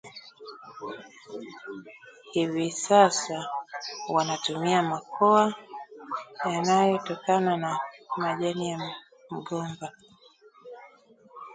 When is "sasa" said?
2.71-3.49